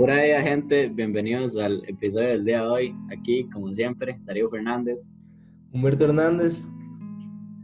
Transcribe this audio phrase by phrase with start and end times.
[0.00, 0.88] Pura vida, gente.
[0.88, 2.96] Bienvenidos al episodio del día de hoy.
[3.12, 5.10] Aquí, como siempre, Darío Fernández.
[5.72, 6.62] Humberto Hernández.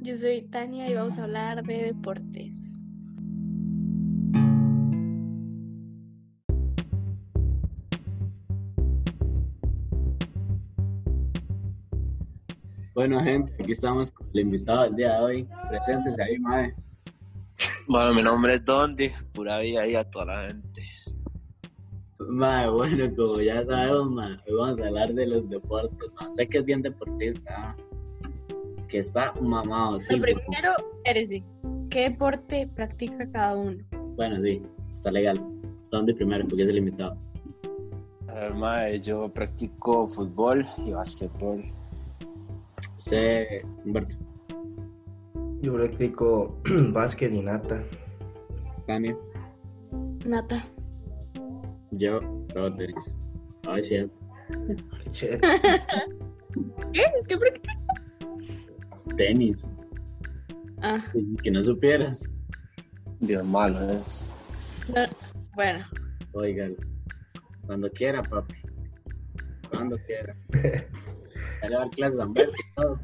[0.02, 2.52] Yo soy Tania y vamos a hablar de deportes.
[12.92, 15.48] Bueno, gente, aquí estamos con el invitado del día de hoy.
[15.70, 16.74] Preséntese ahí, mae.
[17.88, 20.82] Bueno, mi nombre es Dondi, pura vida ahí a toda la gente.
[22.28, 24.12] Mae, bueno, como ya sabemos,
[24.46, 25.98] hoy vamos a hablar de los deportes.
[26.20, 27.76] No sé que es bien deportista, ¿ah?
[28.88, 30.00] que está mamado.
[30.00, 30.70] Sí, Lo primero,
[31.04, 31.44] Eresi,
[31.90, 33.78] ¿qué deporte practica cada uno?
[34.16, 34.62] Bueno, sí,
[34.92, 35.40] está legal.
[35.90, 37.16] Dondi primero, porque es el invitado.
[38.28, 41.64] A ver, mae, yo practico fútbol y básquetbol.
[42.98, 44.14] Usted, Humberto,
[45.62, 46.56] Yo practico
[46.92, 47.82] básquet y nata.
[48.86, 49.16] también.
[50.26, 50.64] Nata.
[51.92, 52.20] Yo,
[52.52, 53.10] todo tenis.
[53.66, 53.96] Ay, sí.
[55.04, 55.40] Qué chévere.
[56.92, 57.02] ¿Qué?
[57.28, 57.72] ¿Qué practica?
[59.16, 59.64] Tenis.
[60.82, 60.98] Ah,
[61.42, 62.22] Que no supieras.
[63.20, 64.26] Bien malo es.
[64.94, 65.02] no.
[65.54, 65.86] Bueno,
[66.32, 66.76] Oigan,
[67.66, 68.54] cuando quiera, papi.
[69.70, 70.36] Cuando quiera.
[71.62, 72.26] Ya le va a dar clases a
[72.76, 73.00] todo.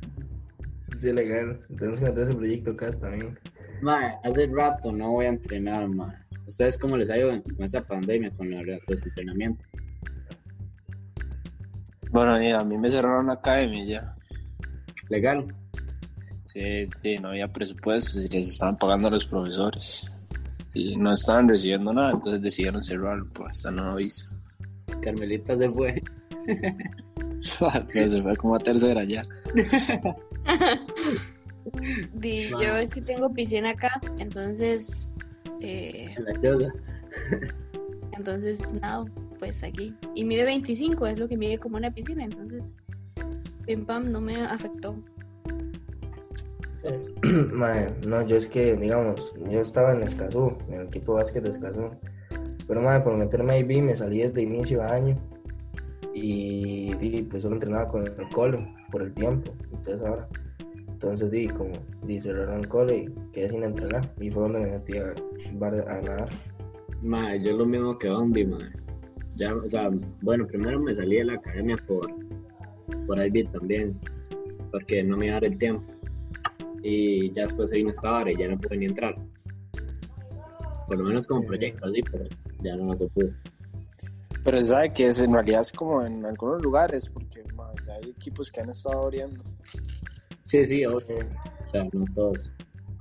[0.99, 1.61] Sí, legal.
[1.79, 3.39] Tenemos que meter ese proyecto acá también.
[3.81, 6.15] Mae, hace rato no voy a entrenar, mae.
[6.47, 9.67] ¿Ustedes cómo les ha ido con esta pandemia, con los entrenamientos?
[12.11, 14.17] Bueno, a mí me cerraron la academia ya.
[15.09, 15.47] ¿Legal?
[16.45, 20.11] Sí, sí, no había presupuestos y les estaban pagando a los profesores.
[20.75, 24.29] Y no estaban recibiendo nada, entonces decidieron cerrarlo por hasta nuevo aviso.
[25.03, 26.03] Carmelita se fue.
[27.41, 29.25] se fue como a tercera ya.
[32.15, 35.09] di, yo es que tengo piscina acá, entonces,
[35.63, 36.73] eh, la
[38.17, 39.05] entonces, nada,
[39.39, 39.95] pues aquí.
[40.15, 42.75] Y mide 25, es lo que mide como una piscina, entonces,
[43.67, 44.97] pim pam, no me afectó.
[48.05, 51.51] No, yo es que, digamos, yo estaba en Escazú, en el equipo de básquet de
[51.51, 51.91] Escazú.
[52.67, 55.17] Pero, mae, por meterme ahí vi, me salí desde inicio de año.
[56.13, 59.55] Y, y, pues solo entrenaba con el cole por el tiempo.
[59.73, 60.29] Entonces ahora,
[61.03, 61.73] entonces di, como
[62.05, 64.09] di, cerraron el cole y quedé sin entrenar.
[64.21, 66.29] Y fue donde me metí a, a nadar.
[67.03, 68.71] Mae, yo lo mismo que Ondi, mae.
[69.35, 69.91] Ya, o sea,
[70.21, 72.09] bueno, primero me salí de la academia por,
[73.07, 73.99] por IB también,
[74.71, 75.93] porque no me iba a dar el tiempo.
[76.85, 79.17] Y ya después se vino esta hora y ya no pude ni entrar.
[80.87, 82.27] Por lo menos como proyecto así, pero
[82.63, 83.31] ya no se pudo.
[84.45, 87.43] Pero sabe que es, en realidad es como en algunos lugares, porque
[87.91, 89.43] hay equipos que han estado abriendo.
[90.45, 91.01] Sí, sí, obvio.
[91.01, 91.15] Sí.
[91.67, 92.51] O sea, no todos.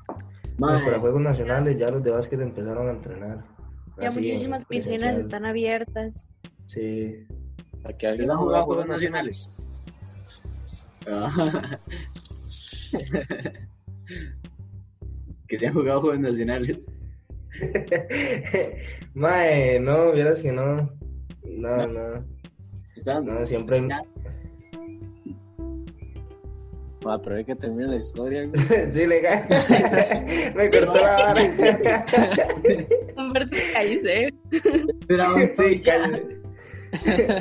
[0.07, 0.19] Pues
[0.57, 3.43] Mae, para Juegos Nacionales ya los de básquet empezaron a entrenar.
[3.99, 6.29] Ya Así, muchísimas piscinas están abiertas.
[6.67, 7.25] Sí.
[7.83, 9.49] Aquí ¿Ustedes han jugado Juegos Nacionales?
[11.07, 11.79] Ah.
[15.47, 16.85] que se han jugado Juegos Nacionales.
[19.13, 20.91] Mae, no, vieras que no.
[21.43, 22.25] No, no.
[22.95, 23.87] Estaban- No, siempre-
[27.05, 28.45] Ah, pero hay que terminar la historia.
[28.47, 28.91] güey.
[28.91, 29.45] sí, legal.
[30.55, 31.41] Me cortó la vara.
[33.17, 34.33] Humberto Cállese.
[35.55, 36.41] Sí, cállate.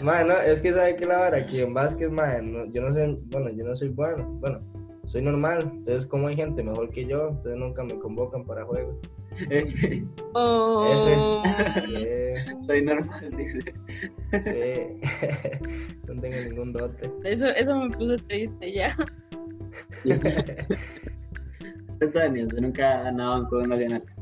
[0.02, 2.94] Mae, no, es que sabe que la vara aquí en básquet, mae, no, yo no
[2.94, 4.60] soy, bueno, yo no soy bueno, bueno,
[5.06, 8.96] soy normal, entonces como hay gente mejor que yo, entonces nunca me convocan para juegos.
[10.34, 11.42] Oh.
[11.84, 12.06] Sí,
[12.66, 13.60] Soy normal, dice.
[14.40, 15.00] sí.
[16.06, 17.10] no tengo ningún dote.
[17.24, 18.94] Eso, eso me puso triste ya.
[20.04, 20.66] Usted,
[22.00, 24.16] usted nunca ha ganado en Juegos Nacionales.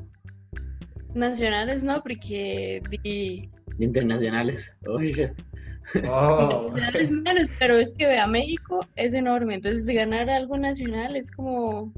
[1.15, 4.73] Nacionales no, porque di, Internacionales.
[4.87, 5.33] Oye.
[6.07, 11.31] Oh, nacionales menos, pero es que vea, México es enorme, entonces ganar algo nacional es
[11.31, 11.93] como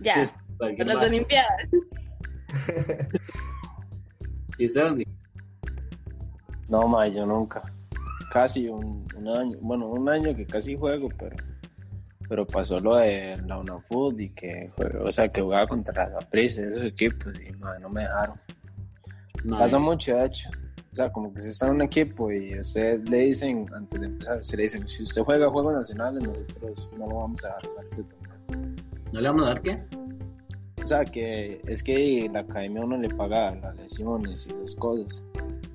[0.00, 1.02] ya, Sí, por las.
[1.02, 1.68] Olimpiadas.
[4.58, 5.06] ¿Y usted dónde?
[6.68, 7.62] No, mae, yo nunca.
[8.32, 11.36] Casi un, un año, bueno, un año que casi juego, pero
[12.30, 16.20] pero pasó lo de la UNAFUT y que fue, o sea, que jugaba contra la
[16.20, 18.40] Prisa, esos equipos y mae, no me dejaron.
[19.50, 20.48] Pasa mucho, de hecho.
[20.92, 24.06] O sea, como que usted está en un equipo y usted le dicen, antes de
[24.06, 27.62] empezar, usted le dicen, si usted juega juegos nacionales, nosotros no lo vamos a dar
[27.74, 28.76] para este torneo.
[29.12, 29.99] ¿No le vamos a dar qué?
[30.90, 35.24] O sea, que es que la academia uno le paga las lesiones y esas cosas.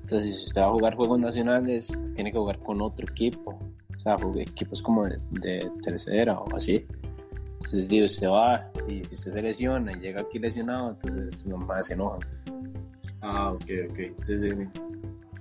[0.02, 3.58] Entonces, si usted va a jugar juegos nacionales, tiene que jugar con otro equipo.
[3.96, 6.86] O sea, equipos como de, de tercera o así.
[7.54, 11.60] Entonces, digo, usted va y si usted se lesiona y llega aquí lesionado, entonces los
[11.60, 12.20] más se enojan.
[13.22, 13.96] Ah, ok, ok.
[14.26, 14.80] Sí, sí, sí.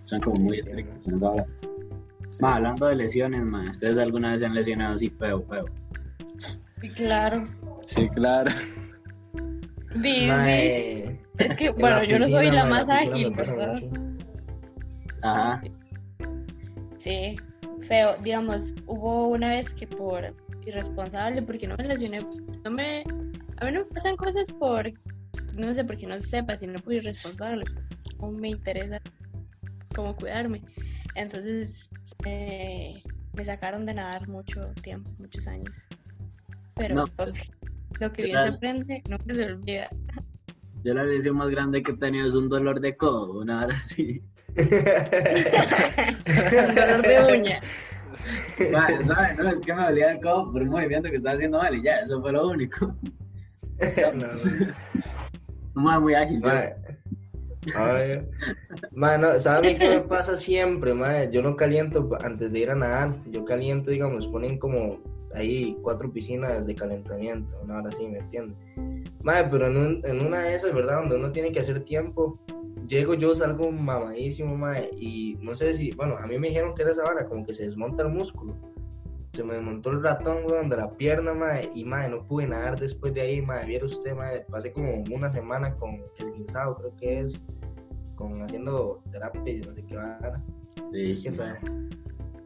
[0.06, 1.06] son como muy estrictos.
[2.40, 5.66] Ma, hablando de lesiones, ma, ¿ustedes alguna vez se han lesionado así feo, feo?
[6.80, 7.46] Sí, claro.
[7.82, 8.52] Sí, claro.
[10.02, 11.20] Sí, sí.
[11.38, 13.82] Es que, en bueno, yo no soy la más ágil, ¿verdad?
[15.22, 15.62] Ajá.
[16.98, 17.36] Sí,
[17.88, 18.16] feo.
[18.24, 22.26] Digamos, hubo una vez que por irresponsable, porque no me lesioné,
[22.64, 23.04] no me...
[23.58, 24.92] A mí no me pasan cosas por,
[25.54, 27.64] no sé, porque no sepa, sino por irresponsable.
[28.20, 29.00] No me interesa
[29.96, 30.62] cómo cuidarme.
[31.16, 31.90] Entonces,
[32.26, 33.02] eh,
[33.34, 35.88] me sacaron de nadar mucho tiempo, muchos años.
[36.76, 37.06] Pero No,
[38.00, 39.90] lo que bien se aprende, nunca se olvida.
[40.84, 43.78] Yo la lesión más grande que he tenido es un dolor de codo, una hora
[43.78, 44.22] así.
[44.56, 44.70] Un
[46.76, 47.62] dolor de uña.
[48.72, 49.38] Vale, ¿sabes?
[49.38, 51.84] No, es que me dolía el codo por un movimiento que estaba haciendo mal y
[51.84, 52.96] ya, eso fue lo único.
[53.98, 54.28] No, no.
[55.76, 56.40] No me muy ágil.
[56.40, 56.48] yo.
[56.48, 56.76] Mae.
[57.76, 58.22] Ay,
[58.92, 61.32] mae, no, ¿sabe qué me pasa siempre, mae?
[61.32, 63.16] Yo no caliento antes de ir a nadar.
[63.26, 65.00] Yo caliento, digamos, ponen como
[65.36, 68.58] ahí cuatro piscinas de calentamiento, una hora así, ¿me entiendes?
[69.22, 71.00] Mae, pero en, un- en una de esas, ¿verdad?
[71.02, 72.40] Donde uno tiene que hacer tiempo,
[72.88, 76.84] llego yo, salgo mamadísimo, mae, y no sé si, bueno, a mí me dijeron que
[76.84, 78.56] era esa hora, como que se desmonta el músculo.
[79.34, 82.80] Se me desmontó el ratón, weón, de la pierna, mae, y mae, no pude nadar
[82.80, 87.20] después de ahí, mae, viera usted, mae, pasé como una semana con esguinzado, creo que
[87.22, 87.42] es,
[88.16, 90.42] con haciendo terapia y no sé qué va.
[90.94, 91.32] Sí, Qué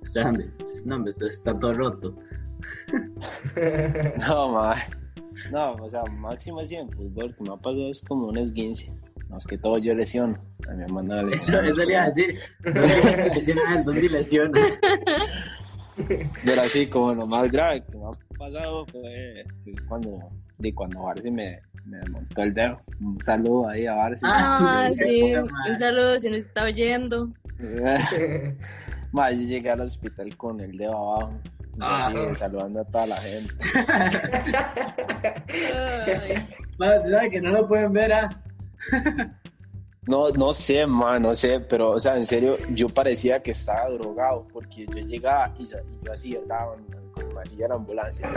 [0.05, 0.49] sea, hombre,
[0.85, 2.15] no, hombre, está todo roto.
[4.27, 4.75] No, ma.
[5.51, 8.91] No, o sea, máximo así en fútbol, que me ha pasado es como un esguince.
[9.29, 10.37] Más que todo yo lesiono.
[10.67, 12.39] A mi hermana le Eso, eso le iba a decir.
[12.63, 14.59] No es que lesiona.
[16.45, 19.43] Pero así como lo más grave que me ha pasado fue,
[19.87, 20.19] cuando,
[20.57, 22.81] de cuando Barcy me, me desmontó el dedo.
[23.01, 24.25] Un saludo ahí a Barcy.
[24.29, 27.29] Ah, sí, un saludo si nos está oyendo.
[29.11, 31.33] Ma, yo llegué al hospital con el dedo abajo.
[31.81, 32.07] Ah.
[32.07, 33.53] así, saludando a toda la gente.
[36.79, 38.29] Bueno, tú sabes que no lo pueden ver, ¿ah?
[40.07, 43.89] No, no sé, ma, no sé, pero, o sea, en serio, yo parecía que estaba
[43.89, 46.77] drogado, porque yo llegaba y, yo así andaba
[47.13, 48.29] con la silla de la ambulancia.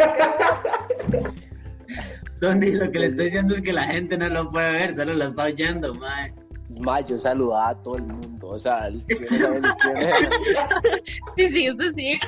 [2.40, 5.14] Donde lo que le estoy diciendo es que la gente no lo puede ver, solo
[5.14, 6.34] lo está oyendo, mae.
[6.82, 9.54] Ma, yo saludaba a todo el mundo, o sea, ni quién
[9.96, 10.28] era.
[11.36, 12.18] Sí, sí, esto sí.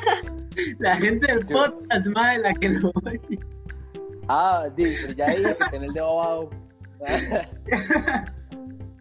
[0.79, 3.39] La gente del Yo- podcast, mae, la que lo oye.
[4.29, 6.51] Ah, sí, pero ya dije que tenía el dedo abajo.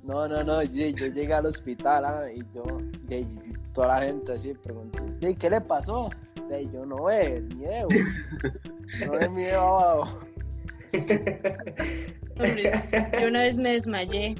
[0.04, 2.62] No, no, no, sí, yo llegué al hospital ah, y yo,
[3.10, 3.26] y
[3.74, 6.10] toda la gente así preguntó, "Sí, ¿qué le pasó?
[6.60, 7.88] Y yo no ve el miedo,
[9.06, 10.20] no ve mi dedo abajo.
[12.38, 12.72] Hombre,
[13.22, 14.36] yo una vez me desmayé.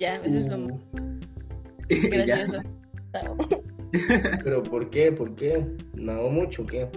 [0.00, 0.80] Ya, eso es lo Uh,
[1.88, 2.62] gracioso.
[4.44, 5.12] Pero ¿por qué?
[5.12, 5.66] ¿Por qué?
[5.94, 6.88] ¿Nadó mucho o qué?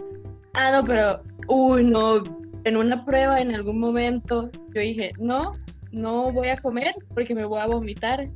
[0.54, 2.24] Ah, no, pero, uy, no,
[2.64, 5.54] en una prueba en algún momento yo dije, no,
[5.92, 8.30] no voy a comer porque me voy a vomitar.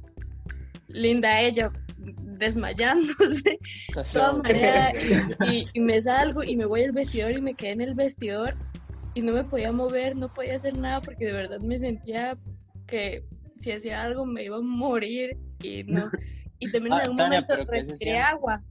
[0.88, 3.60] Linda ella, desmayándose,
[4.14, 4.94] toda mareada,
[5.46, 8.56] y, y me salgo y me voy al vestidor y me quedé en el vestidor
[9.14, 12.38] y no me podía mover, no podía hacer nada porque de verdad me sentía
[12.88, 13.24] que
[13.60, 16.10] si hacía algo me iba a morir y no.
[16.60, 18.62] Y también en Ah, algún Tania, momento pero ¿qué se respiré agua.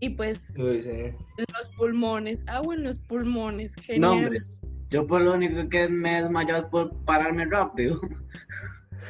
[0.00, 0.90] Y pues Uy, sí.
[0.90, 4.12] en los pulmones, agua en los pulmones, No, genial.
[4.12, 4.40] hombre.
[4.90, 8.00] Yo por lo único que me he desmayado es por pararme rápido.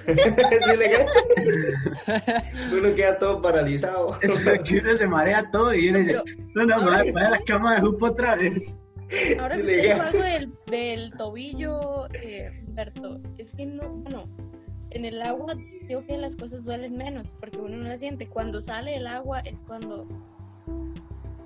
[0.07, 1.07] Sí, le queda.
[2.73, 4.19] Uno queda todo paralizado.
[4.21, 4.33] Es
[4.65, 6.17] que uno se marea todo y uno dice,
[6.55, 8.77] no, no, me voy a poner a la cama de jupo otra vez.
[9.39, 9.99] Ahora Sí, que usted legal.
[9.99, 14.25] dijo algo del, del tobillo, eh, Humberto, es que no, bueno,
[14.95, 15.55] en el agua
[15.87, 18.27] digo que las cosas duelen menos porque uno no la siente.
[18.27, 20.07] Cuando sale el agua es cuando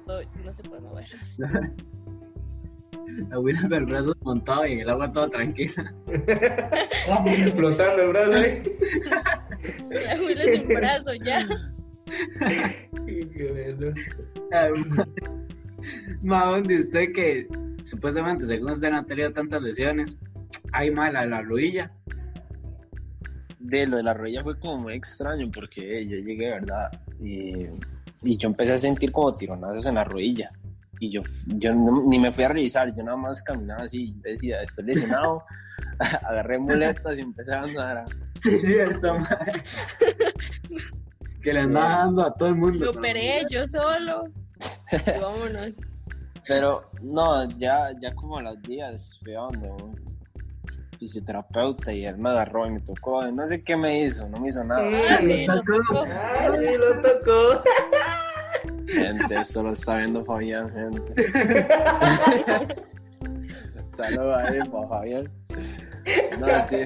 [0.07, 1.09] no, no se puede mover.
[3.31, 5.95] La Willa con el brazo montado y en el agua todo tranquila.
[7.57, 8.63] Flotando el brazo ahí.
[9.91, 11.49] La abuela sin brazo ya.
[13.07, 15.05] Qué bueno.
[16.23, 17.49] Ma, donde usted que
[17.85, 20.17] supuestamente, según usted, no ha tenido tantas lesiones,
[20.73, 21.91] hay mala la rodilla.
[23.59, 26.91] De lo de la rodilla fue como muy extraño porque yo llegué, ¿verdad?
[27.21, 27.65] Y,
[28.23, 30.51] y yo empecé a sentir como tironazos en la rodilla.
[31.01, 34.63] Y yo, yo no- ni me fui a revisar, yo nada más caminaba así, decía,
[34.63, 35.45] estoy lesionado,
[36.29, 38.05] agarré muletas y empecé a andar.
[38.43, 39.13] Sí, cierto.
[41.43, 42.85] Que le andaba dando a todo el mundo.
[42.87, 44.25] Lo operé yo solo.
[44.91, 45.77] Y vámonos.
[46.47, 50.18] Pero no, ya, ya como a los días fue a donde un
[50.99, 53.25] fisioterapeuta y él me agarró y me tocó.
[53.27, 55.21] No sé qué me hizo, no me hizo nada.
[55.21, 56.05] Sí, lo tocó.
[56.53, 57.63] Sí, lo tocó.
[58.87, 61.15] Gente, esto lo está viendo Fabián, gente.
[63.91, 65.31] Saludos ahí para Fabián.
[66.39, 66.77] No, sí.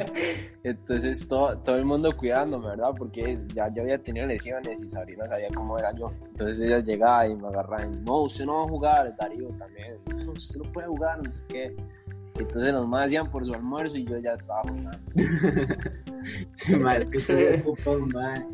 [0.65, 2.91] Entonces todo, todo el mundo cuidándome, ¿verdad?
[2.97, 6.13] Porque ya yo había tenido lesiones y Sabrina sabía cómo era yo.
[6.27, 9.99] Entonces ella llegaba y me agarraba y, no, usted no va a jugar, Darío también.
[10.25, 11.77] No, usted no puede jugar, no sé qué.
[12.39, 14.63] Entonces los más hacían por su almuerzo y yo ya estaba
[16.99, 17.65] es que
[18.13, 18.47] mae.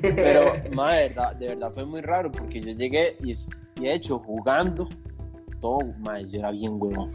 [0.00, 3.94] Pero, ma, de verdad, de verdad fue muy raro porque yo llegué y, y de
[3.94, 4.88] hecho jugando,
[5.60, 7.12] todo, ma, yo era bien huevón.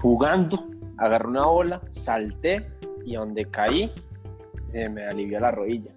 [0.00, 2.66] Jugando, agarré una bola, salté
[3.04, 3.92] y donde caí
[4.66, 5.90] se me alivió la rodilla.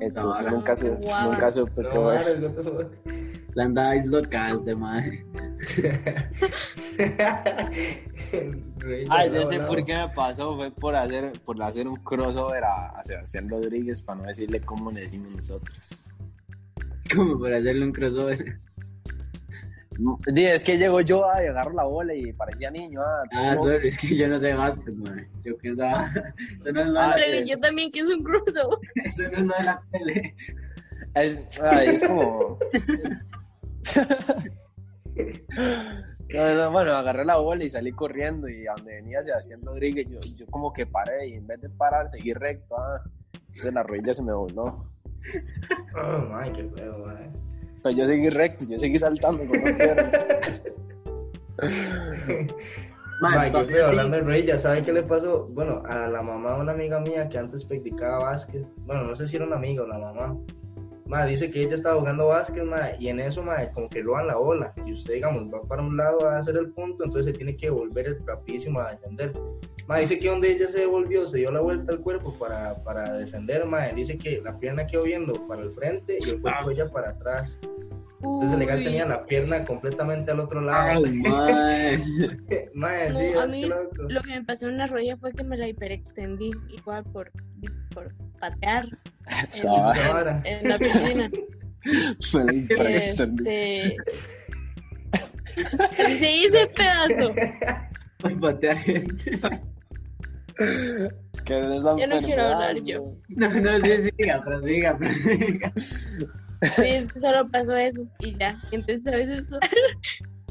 [0.00, 1.30] Entonces No, nunca, su- wow.
[1.32, 2.38] nunca supe No, cómo es.
[2.40, 2.88] madre.
[3.54, 5.24] La andabais locas de mae.
[8.78, 12.64] Rey, Ay, ya sé por qué me pasó, fue por hacer, por hacer un crossover
[12.64, 16.06] a, a Sebastián Rodríguez para no decirle cómo le decimos nosotros.
[17.14, 18.58] Como para hacerle un crossover.
[20.26, 23.00] Es que llego yo ah, y agarro la bola y parecía niño.
[23.02, 25.28] Ah, Ah, sorry, es que yo no sé básquet, mae.
[25.44, 26.10] Yo pensaba.
[26.64, 27.40] Eso no es Ah, nada.
[27.44, 28.78] Yo también quise un cruzo.
[29.04, 30.34] Eso no es nada de la tele.
[31.14, 32.58] Es, ay, es como.
[36.30, 40.06] No, no, bueno, agarré la bola y salí corriendo y a donde venía Sebastián Rodríguez,
[40.10, 42.76] yo, yo como que paré y en vez de parar, seguí recto.
[42.78, 43.02] Ah,
[43.32, 44.92] entonces la rodilla se me voló.
[45.96, 47.30] Oh, my, qué feo, madre.
[47.82, 50.10] Pero yo seguí recto, yo seguí saltando con una pierna.
[53.18, 53.74] Feo, sí.
[53.84, 55.48] hablando de Rey, ya sabe qué le pasó.
[55.50, 58.64] Bueno, a la mamá de una amiga mía que antes practicaba básquet.
[58.86, 60.36] Bueno, no sé si era una amiga o la mamá.
[61.08, 64.12] Ma, dice que ella estaba jugando básquet, ma, y en eso, ma, como que lo
[64.12, 64.74] dan la bola.
[64.84, 67.70] Y usted, digamos, va para un lado a hacer el punto, entonces se tiene que
[67.70, 69.32] volver rapidísimo a defender.
[69.86, 73.16] Ma, dice que donde ella se devolvió, se dio la vuelta al cuerpo para, para
[73.16, 73.88] defender, ma.
[73.88, 77.58] Dice que la pierna quedó viendo para el frente y el cuerpo ella para atrás.
[78.22, 78.84] Entonces, legal Uy.
[78.84, 81.04] tenía la pierna completamente al otro lado.
[81.06, 82.70] Ay, mae.
[82.74, 83.70] Ma, No, sí, a mí.
[84.08, 87.30] Lo que me pasó en la rodilla fue que me la hiperextendí, igual por,
[87.94, 88.88] por patear
[89.64, 90.42] Vara.
[90.44, 91.30] en la piscina.
[92.30, 93.30] fue impresión.
[93.38, 93.96] Este...
[95.46, 97.34] Se dice pedazo.
[98.18, 99.40] Por patear gente.
[101.44, 101.60] Que
[101.98, 103.14] Ya no quiero hablar yo.
[103.28, 105.72] No, no, sí, siga, prosiga, prosiga.
[106.62, 108.60] Sí, es que solo pasó eso y ya.
[108.70, 109.60] Entonces a veces la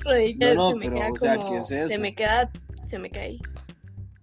[0.03, 1.51] rodilla No, no, se me pero, queda o sea, como...
[1.51, 1.89] ¿qué es eso?
[1.89, 2.49] Se me queda...
[2.87, 3.37] Se me cae.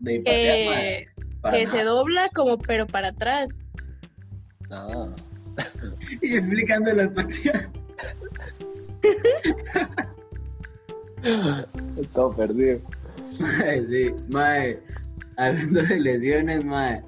[0.00, 1.06] De patear, mae.
[1.06, 1.06] Que,
[1.42, 3.63] Para que se dobla como pero para atrás.
[4.70, 5.08] Ah.
[6.20, 7.70] Y explicándolo al patear.
[12.12, 12.80] Todo perdido.
[13.40, 14.78] Mae, sí, mae.
[15.36, 17.02] Hablando de lesiones, mae.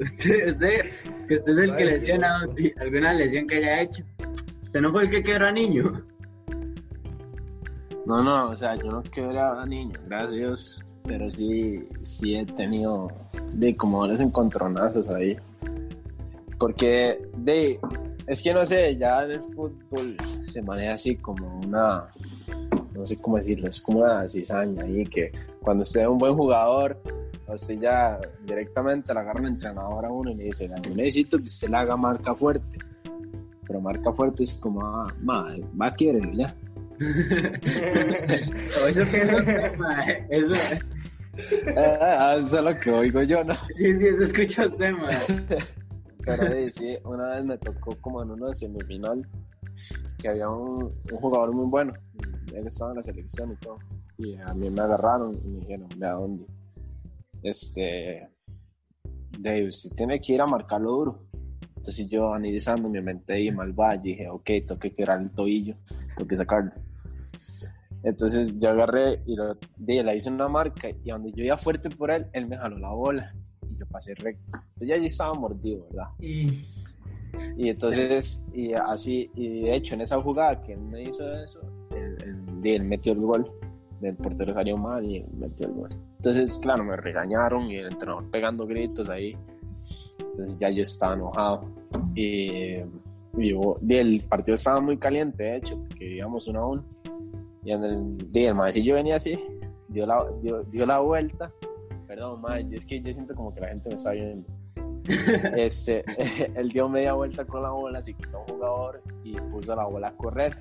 [0.00, 0.90] Usted, usted,
[1.28, 2.40] que usted es el que lesiona
[2.80, 4.04] alguna lesión que haya hecho.
[4.62, 6.04] Usted no fue el que quebró a niño.
[8.06, 12.44] No, no, o sea, yo no quebraba niño, gracias a Dios, pero sí, sí he
[12.44, 13.08] tenido
[13.52, 15.36] de como los encontronazos ahí.
[16.58, 17.78] Porque de,
[18.26, 20.16] es que no sé, ya en el fútbol
[20.48, 22.06] se maneja así como una,
[22.94, 26.34] no sé cómo decirlo, es como una cizaña ahí que cuando usted es un buen
[26.34, 26.98] jugador,
[27.46, 31.44] usted ya directamente le agarra un entrenador a uno y le dice, yo necesito que
[31.44, 32.78] usted le haga marca fuerte.
[33.66, 36.54] Pero marca fuerte es como, ah, ma, va a quererlo ya.
[38.88, 40.26] Eso que no mae.
[40.30, 40.52] Eso,
[41.76, 43.54] Ah, eso es lo que oigo yo, ¿no?
[43.74, 45.16] sí, sí, eso escucha usted, mae.
[46.24, 49.26] Pero sí, sí, una vez me tocó como en una semifinal
[50.18, 51.92] que había un, un jugador muy bueno.
[52.52, 53.78] Él estaba en la selección y todo.
[54.18, 56.46] Y a mí me agarraron y me dijeron, ¿de a dónde?
[57.42, 58.28] Este,
[59.38, 61.26] de usted tiene que ir a marcarlo duro.
[61.76, 65.76] Entonces yo analizando me inventé y y dije, ok, tengo que quebrar el tobillo,
[66.16, 66.72] tengo que sacarlo.
[68.06, 71.90] Entonces yo agarré y lo, di, le hice una marca y donde yo iba fuerte
[71.90, 73.34] por él, él me jaló la bola
[73.68, 74.52] y yo pasé recto.
[74.54, 76.08] Entonces ya yo estaba mordido, ¿verdad?
[76.20, 76.64] Y
[77.58, 81.60] Y entonces, y así, y de hecho en esa jugada que él me hizo eso,
[81.94, 83.50] él, él- él metió el gol.
[84.00, 85.90] El portero salió mal y él metió el gol.
[86.16, 89.36] Entonces, claro, me regañaron y el entrenador pegando gritos ahí.
[90.18, 91.64] Entonces ya yo estaba enojado.
[92.14, 92.76] Y,
[93.38, 96.84] y yo- di, el partido estaba muy caliente, de hecho, porque íbamos uno a uno.
[97.66, 99.36] Y en el, di, el maecillo venía así,
[99.88, 101.50] dio la, dio, dio la vuelta.
[102.06, 104.48] Perdón, mae, es que yo siento como que la gente me está viendo.
[105.56, 106.04] Este,
[106.54, 110.08] él dio media vuelta con la bola, se quitó un jugador y puso la bola
[110.08, 110.56] a correr.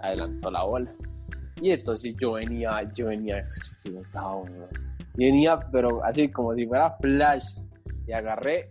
[0.00, 0.92] Adelantó la bola.
[1.60, 4.44] Y entonces yo venía, yo venía explotado.
[4.44, 4.72] Yo
[5.16, 7.60] venía, pero así como si fuera flash.
[8.08, 8.68] Y agarré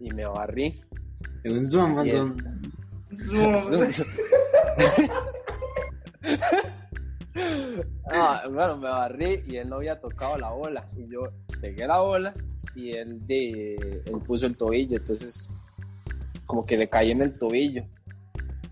[0.00, 0.80] y me barrí.
[1.44, 2.36] En un zoom, Bien.
[3.14, 3.56] zoom.
[8.10, 10.86] Ah, bueno, me barrí y él no había tocado la bola.
[10.96, 11.28] Y yo
[11.60, 12.34] pegué la bola
[12.74, 13.74] y él, de,
[14.06, 14.96] él puso el tobillo.
[14.96, 15.50] Entonces,
[16.46, 17.84] como que le caí en el tobillo.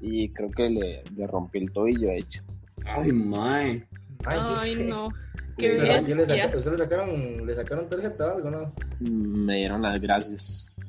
[0.00, 2.42] Y creo que le, le rompí el tobillo, de hecho.
[2.84, 3.86] Ay, mae.
[4.26, 5.08] Ay, no.
[5.56, 8.72] Qué ¿sí le saca- ¿Ustedes le sacaron, le sacaron tarjeta o algo, no?
[9.00, 10.74] Mm, Me dieron las gracias.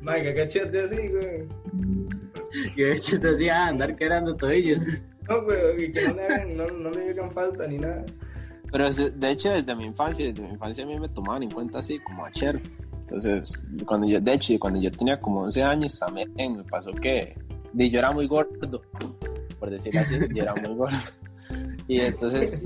[0.00, 1.48] Mae, que cachete así, güey.
[2.76, 4.80] Yo de hecho te decía andar quebrando tobillos.
[5.28, 5.38] No,
[5.78, 8.04] y que no le, hagan, no, no le hagan falta ni nada.
[8.70, 11.78] Pero de hecho, desde mi infancia, desde mi infancia a mí me tomaban en cuenta
[11.78, 12.60] así como a Cher.
[13.00, 17.36] Entonces, cuando yo, de hecho, cuando yo tenía como 11 años también me pasó que
[17.74, 18.82] yo era muy gordo,
[19.58, 20.96] por decirlo así, yo era muy gordo.
[21.86, 22.62] Y entonces,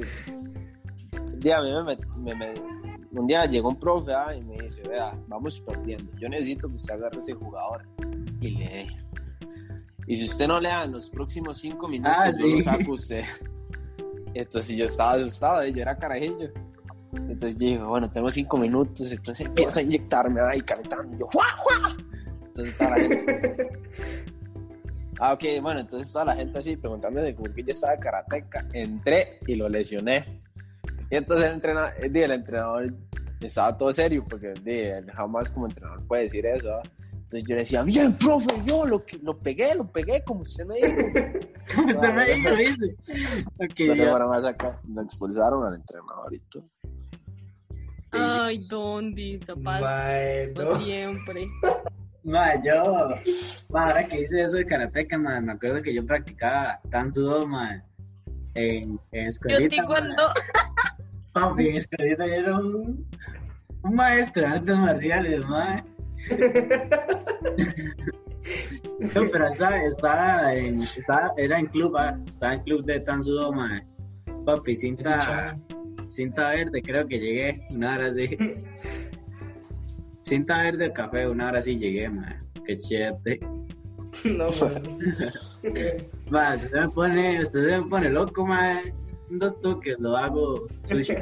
[1.39, 2.55] di, a mí me, me- me-
[3.21, 6.75] un día llegó un profe ah, y me dice, vea, vamos perdiendo, yo necesito que
[6.77, 7.83] usted agarre ese jugador.
[8.41, 8.87] Y le dije,
[10.09, 12.93] y si usted no le da en los próximos 5 minutos, Ah, yo lo saco
[12.93, 13.25] usted.
[14.33, 15.73] Entonces yo estaba asustado, ¿eh?
[15.73, 16.51] yo era carajillo.
[17.13, 21.19] Entonces yo dije, bueno, tengo cinco minutos, entonces empiezo a inyectarme ahí cantando.
[21.19, 21.97] Yo, ¡Jua, jua!
[22.47, 23.69] Entonces toda la gente.
[25.21, 28.67] Ah, ok, bueno, entonces toda la gente así preguntándome por qué yo estaba karateca.
[28.73, 30.41] Entré y lo lesioné.
[31.11, 32.95] Y entonces el entrenador, eh, el entrenador
[33.41, 36.69] estaba todo serio, porque él jamás como entrenador puede decir eso.
[36.71, 36.83] ¿va?
[37.29, 40.65] Entonces yo le decía, bien, profe, yo lo, que- lo pegué, lo pegué, como usted
[40.65, 40.89] me dijo.
[41.87, 42.97] Usted me dijo, dice.
[43.59, 44.81] Ok, No más acá.
[44.89, 46.65] Lo expulsaron al entrenador y todo.
[48.13, 49.85] Ay, Dondi, zapato.
[50.55, 50.81] Pues no.
[50.81, 51.47] siempre.
[52.25, 53.11] Mae, yo,
[53.75, 57.83] ahora que hice eso de karateca, mae, me acuerdo que yo practicaba tan sudo, mae,
[58.55, 60.15] en, en Yo escuelita, te cuando.
[60.17, 60.35] mae.
[61.35, 63.07] Papi, en escuelita yo era un,
[63.83, 65.85] un maestro de artes marciales, mae.
[68.99, 69.93] No, pero ¿sabes?
[69.93, 73.83] estaba en, estaba, era en club, ah, estaba en club de tan sudo, mae.
[74.45, 75.57] Papi, cinta,
[76.09, 78.37] cinta verde, creo que llegué, una hora así.
[80.23, 82.41] Cinta verde café, una hora sí llegué, mae.
[82.67, 83.41] Qué chévere.
[84.25, 84.49] No,
[86.31, 86.59] mae.
[86.59, 88.93] Se me pone, usted se me pone loco, mae.
[89.31, 91.15] Dos toques, lo hago sushi,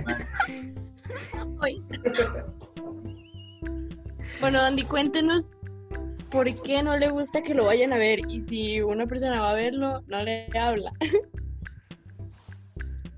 [1.58, 1.82] mae.
[4.40, 5.50] Bueno, Andy, cuéntenos
[6.30, 9.50] por qué no le gusta que lo vayan a ver y si una persona va
[9.50, 10.92] a verlo, no le habla.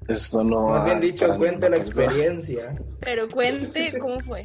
[0.09, 0.69] Eso no.
[0.69, 2.75] Más bien dicho, para cuenta la experiencia.
[3.01, 4.45] Pero cuente cómo fue.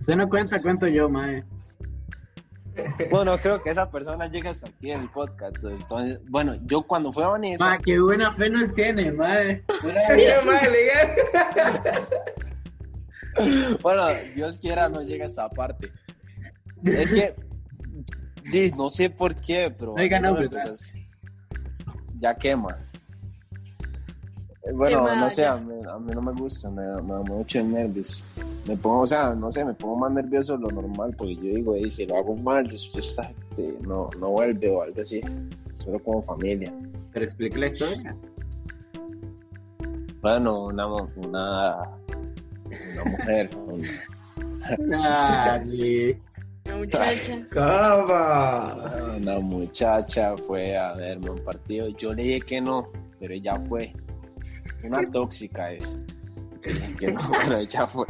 [0.00, 1.44] Usted no cuenta, cuento yo, mae.
[3.10, 5.56] Bueno, creo que esa persona llega hasta aquí en el podcast.
[5.62, 7.68] Entonces, bueno, yo cuando fui a Vanessa.
[7.68, 9.62] Mae, qué buena fe nos tiene, mae.
[9.80, 10.40] Pura vida.
[10.44, 12.08] Mira, legal.
[13.82, 15.90] Bueno, Dios quiera no llega a esa parte.
[16.84, 17.34] Es que.
[18.50, 19.94] di, no sé por qué, pero.
[19.94, 20.02] No
[20.72, 21.06] así.
[22.20, 22.76] Ya quema.
[24.64, 27.14] Eh, Bueno, Quema, no sé, a mí, a mí no me gusta, me, da- me
[27.14, 28.26] da muchos nervios.
[28.66, 31.42] Me pongo, o sea, no sé, me pongo más nervioso de lo normal porque yo
[31.42, 35.20] digo, "Ey, si lo hago mal, después esta gente no, no vuelve o algo así.
[35.78, 36.72] Solo como familia.
[37.12, 38.14] Pero explique la historia.
[40.20, 41.76] Bueno, una, una,
[42.92, 43.50] una mujer.
[44.78, 45.62] una-
[46.76, 47.46] muchacha.
[47.50, 49.16] Cava.
[49.16, 51.88] Una muchacha fue a verme un partido.
[51.88, 53.92] Yo le dije que no, pero ella fue.
[54.84, 55.98] Una tóxica es.
[56.98, 58.06] Que no, pero ella fue.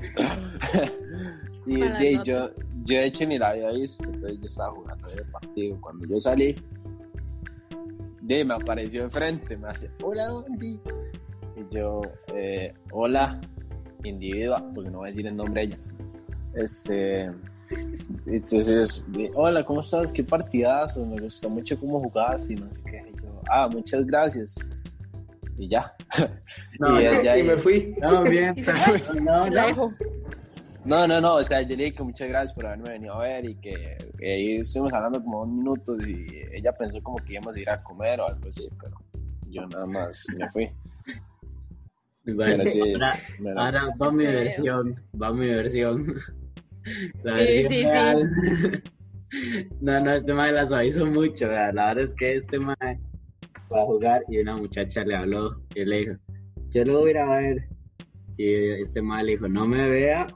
[1.66, 2.50] y de- yo,
[2.84, 5.80] yo de hecho ni la había visto, entonces yo estaba jugando el partido.
[5.80, 6.56] Cuando yo salí,
[8.22, 10.80] de, me apareció de frente, me hace, hola, Dondi.
[11.56, 12.00] Y yo,
[12.34, 13.40] eh, hola,
[14.08, 15.78] individua, porque no voy a decir el nombre de ella.
[16.54, 17.30] Este,
[18.26, 20.12] entonces, hola, ¿cómo estás?
[20.12, 21.04] ¿Qué partidazo?
[21.06, 23.04] Me gustó mucho cómo jugabas y no sé qué.
[23.12, 24.70] Y yo, ah, muchas gracias.
[25.58, 25.94] Y ya.
[26.78, 27.94] No, y y me fui.
[28.00, 28.54] No, bien,
[29.22, 29.94] no, no.
[30.84, 33.18] No, no, no, o sea, yo le dije que muchas gracias por haberme venido a
[33.20, 37.34] ver y que, que ahí estuvimos hablando como dos minutos y ella pensó como que
[37.34, 38.96] íbamos a ir a comer o algo así, pero
[39.48, 40.70] yo nada más me fui.
[42.26, 43.18] Bueno, sí, ahora,
[43.56, 46.06] ahora va mi versión, va mi versión.
[47.22, 47.84] La Sí, versión sí, sí.
[47.84, 48.82] real.
[49.80, 51.72] No, no, este mae la suavizó mucho, ¿verdad?
[51.72, 53.00] la verdad es que este mae
[53.66, 56.12] fue a jugar y una muchacha le habló y le dijo,
[56.68, 57.68] yo lo voy a ir a ver.
[58.36, 60.26] Y este mae le dijo, no me vea,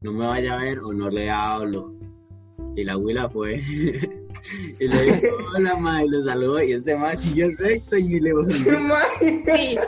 [0.00, 1.92] no me vaya a ver o no le hablo.
[2.74, 3.56] Y la abuela fue.
[4.80, 6.62] Y le dijo, hola, ma, y lo saludó.
[6.62, 8.80] Y este ma siguió recto y ni le volvió.
[8.80, 9.44] Mae.
[9.44, 9.78] Sí.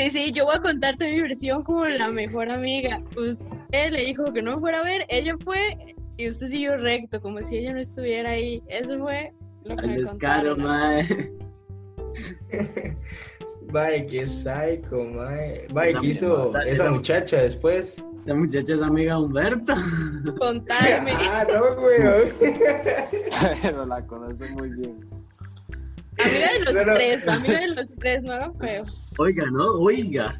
[0.00, 3.02] Sí, sí, yo voy a contarte mi versión como la mejor amiga.
[3.16, 7.20] Usted le dijo que no me fuera a ver, ella fue y usted siguió recto,
[7.20, 8.62] como si ella no estuviera ahí.
[8.68, 9.32] Eso fue
[9.64, 10.62] lo que Al me descaro, contaron.
[10.62, 11.02] ma.
[13.72, 15.66] Mae, qué psycho, mae.
[15.74, 18.02] Mae, Esa ¿qué hizo esa esa- muchacha después?
[18.20, 19.74] Esta muchacha es amiga de Humberto.
[20.38, 21.12] Contarme.
[21.30, 21.98] Ah, no, güey.
[23.62, 24.98] Pero la conoce muy bien.
[26.24, 28.84] Amiga de los Pero- tres, amiga de los tres, no hagan feo.
[29.18, 29.66] Oiga, ¿no?
[29.74, 30.34] Oiga.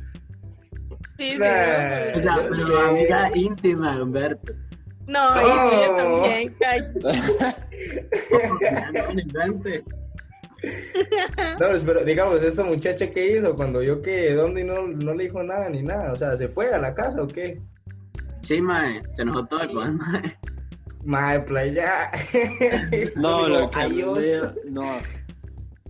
[1.18, 1.46] Sí, sí, Nah.
[1.46, 2.16] no.
[2.16, 4.52] O sea, Yo pero amiga íntima de Humberto.
[5.06, 5.96] No, y sí, yo Oh.
[5.96, 7.00] también, cállate.
[8.92, 9.84] No me invente.
[11.58, 15.42] No, pero digamos, esta muchacha que hizo cuando vio que Dondi no, no le dijo
[15.42, 17.58] nada ni nada, o sea, ¿se fue a la casa o qué?
[18.42, 20.38] Sí, mae, se enojó todo con el mae.
[21.04, 22.10] Mae, playa.
[23.16, 24.54] No, lo que adiós.
[24.70, 24.84] no.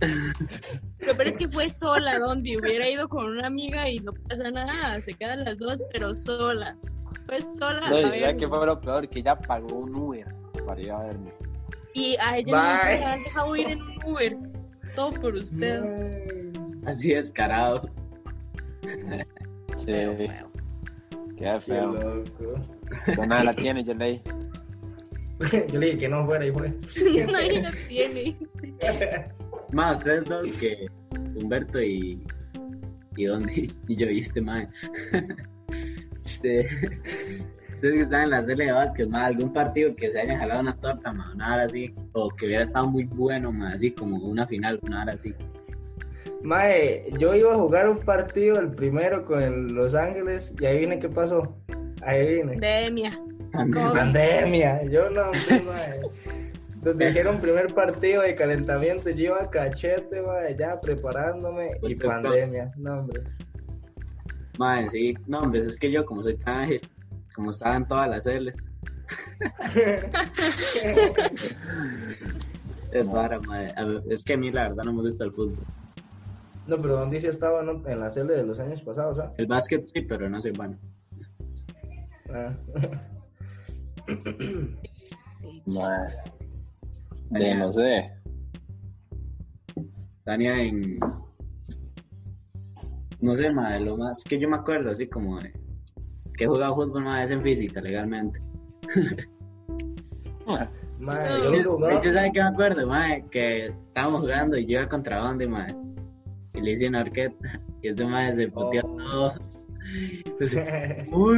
[0.01, 4.49] Lo peor es que fue sola, donde hubiera ido con una amiga y no pasa
[4.51, 6.75] nada, se quedan las dos, pero sola.
[7.27, 7.87] Fue sola.
[7.89, 9.07] No, y ¿sabes qué fue lo peor?
[9.09, 10.25] Que ella pagó un Uber
[10.65, 11.31] para ir a verme.
[11.93, 12.51] Y a ella
[12.83, 12.99] Bye.
[12.99, 14.37] no la han dejado ir en un Uber.
[14.95, 15.81] Todo por usted.
[16.85, 17.89] Así descarado.
[19.77, 20.51] Sí, Feo, feo.
[21.37, 21.91] queda Qué feo.
[21.93, 22.65] loco.
[23.05, 24.21] Pero nada la tiene, yo leí.
[25.71, 26.69] Yo le dije que no fuera y fue.
[27.31, 28.37] Nadie la tiene.
[29.71, 30.87] Más ustedes dos que
[31.35, 32.21] Humberto y.
[33.15, 34.67] y dónde y yo y este mae.
[36.23, 36.67] Este,
[37.73, 40.61] ustedes que están en la serie de básquet, mae, algún partido que se hayan jalado
[40.61, 41.93] una torta, mae, una hora así.
[42.13, 45.33] O que hubiera estado muy bueno, mae, así como una final, una hora así.
[46.43, 50.79] Mae, yo iba a jugar un partido, el primero con el Los Ángeles, y ahí
[50.79, 51.55] viene qué pasó.
[52.03, 52.57] Ahí viene.
[52.59, 53.19] Demia.
[53.51, 56.01] Pandemia, yo no, pues, mae.
[56.83, 62.09] Nos dijeron primer partido de calentamiento, yo iba a cachete, mae, ya preparándome, y Pues,
[62.09, 63.21] pandemia, no, hombre.
[64.57, 65.13] Mae, sí.
[65.27, 66.81] No, hombre, es que yo, como soy tan ágil,
[67.35, 68.71] como estaba en todas las L's.
[72.91, 73.73] Es vara, mae.
[74.09, 75.57] Es que a mí la verdad no me gusta el fútbol.
[76.67, 77.81] No, pero ¿dónde dice estaba no?
[77.87, 79.31] en la serie de los años pasados, ¿ah?
[79.37, 80.77] El básquet sí, pero no soy bueno.
[82.33, 82.53] Ah.
[85.67, 85.79] Sí.
[87.31, 88.11] No, de no sé.
[90.23, 90.99] Tania en.
[93.19, 95.51] No sé, madre, lo más que yo me acuerdo, así como de.
[96.37, 98.39] Que he jugado fútbol más es en física, legalmente.
[100.99, 101.53] Mae, No.
[101.55, 102.01] yo jugaba.
[102.03, 103.25] ¿sabes qué me acuerdo, madre?
[103.31, 105.75] Que estábamos jugando y yo iba contra Bondi, madre.
[106.53, 107.59] Y le hice una arqueta.
[107.81, 108.97] Y ese madre se puteó Oh.
[108.97, 109.33] todo.
[110.25, 111.37] Entonces, ¡Uy!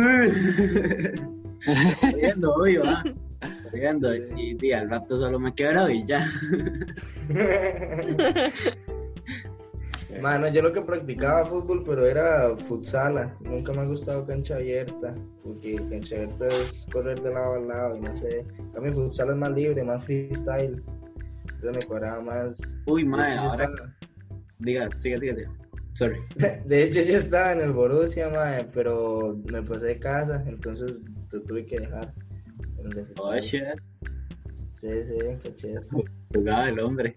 [2.46, 3.04] Obvio, ¿ah?
[4.38, 6.32] Y, al rato solo me quebró y ya.
[10.22, 13.36] Mano, yo lo que practicaba fútbol, pero era futsala.
[13.42, 17.98] Nunca me ha gustado cancha abierta, porque cancha abierta es correr de lado a lado
[17.98, 18.46] y no sé.
[18.58, 20.84] En cambio, futsal es más libre, más freestyle.
[21.56, 22.62] Entonces me cuadraba más.
[22.86, 23.66] Uy, madre, ahora.
[23.66, 23.96] estaba-
[24.60, 25.48] Diga, sigue, sigue.
[25.96, 26.18] Sorry.
[26.66, 31.42] de hecho, yo estaba en el Borussia, mae, pero me pasé de casa, entonces lo
[31.42, 32.14] tuve que dejar.
[33.06, 33.16] Futsal.
[33.18, 33.64] Oh, shit.
[34.80, 35.82] Sí, sí, cachete.
[36.34, 37.16] Jugaba el hombre.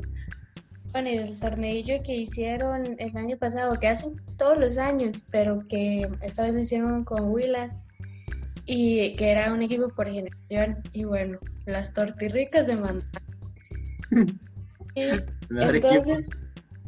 [0.92, 5.66] Bueno, y el torneillo que hicieron el año pasado, que hacen todos los años, pero
[5.68, 7.82] que esta vez lo hicieron con Willas
[8.64, 10.78] y que era un equipo por generación.
[10.92, 12.76] Y bueno, las tortirricas de
[15.50, 16.28] Mejor entonces,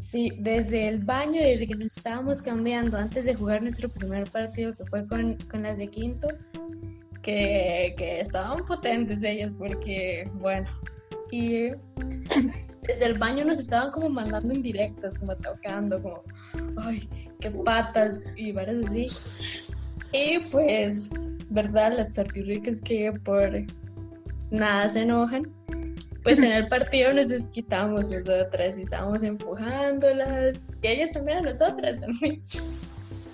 [0.00, 4.74] sí, desde el baño, desde que nos estábamos cambiando, antes de jugar nuestro primer partido,
[4.74, 6.28] que fue con, con las de quinto,
[7.28, 10.66] que, que estaban potentes ellas, porque, bueno,
[11.30, 11.72] y
[12.82, 16.22] desde el baño nos estaban como mandando indirectas, como tocando, como,
[16.78, 17.06] ay,
[17.38, 19.08] qué patas, y varias así.
[20.12, 21.10] Y pues,
[21.50, 21.98] ¿verdad?
[21.98, 23.62] Las tortirricas que por
[24.50, 25.52] nada se enojan.
[26.22, 30.70] Pues en el partido nos desquitamos nosotras y estábamos empujándolas.
[30.80, 32.42] Y ellas también a nosotras también.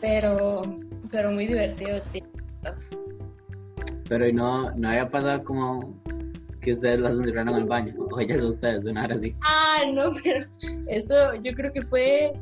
[0.01, 0.81] Pero,
[1.13, 2.21] pero muy divertido, sí.
[4.09, 6.01] Pero y no, no había pasado como
[6.61, 7.95] que ustedes las encerraron en el baño.
[8.11, 9.35] O ellas ustedes, una hora así.
[9.43, 10.45] Ah, no, pero
[10.89, 12.33] eso yo creo que fue,